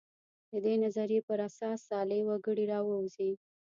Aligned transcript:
د 0.51 0.51
دې 0.65 0.73
نظریې 0.83 1.19
پر 1.27 1.39
اساس 1.47 1.79
صالح 1.89 2.21
وګړي 2.25 2.65
راووځي. 2.71 3.31